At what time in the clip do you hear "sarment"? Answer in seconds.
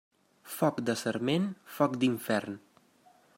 1.01-1.45